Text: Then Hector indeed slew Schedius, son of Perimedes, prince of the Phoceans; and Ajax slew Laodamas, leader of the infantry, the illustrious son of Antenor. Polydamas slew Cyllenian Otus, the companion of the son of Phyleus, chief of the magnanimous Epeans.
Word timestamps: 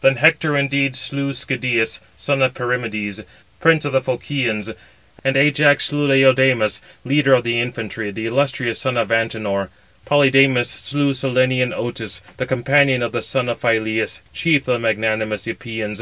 Then 0.00 0.16
Hector 0.16 0.56
indeed 0.56 0.96
slew 0.96 1.34
Schedius, 1.34 2.00
son 2.16 2.40
of 2.40 2.54
Perimedes, 2.54 3.20
prince 3.60 3.84
of 3.84 3.92
the 3.92 4.00
Phoceans; 4.00 4.70
and 5.22 5.36
Ajax 5.36 5.84
slew 5.84 6.08
Laodamas, 6.08 6.80
leader 7.04 7.34
of 7.34 7.44
the 7.44 7.60
infantry, 7.60 8.10
the 8.10 8.24
illustrious 8.24 8.78
son 8.78 8.96
of 8.96 9.12
Antenor. 9.12 9.68
Polydamas 10.06 10.70
slew 10.70 11.12
Cyllenian 11.12 11.74
Otus, 11.74 12.22
the 12.38 12.46
companion 12.46 13.02
of 13.02 13.12
the 13.12 13.20
son 13.20 13.46
of 13.50 13.60
Phyleus, 13.60 14.22
chief 14.32 14.62
of 14.62 14.66
the 14.72 14.78
magnanimous 14.78 15.46
Epeans. 15.46 16.00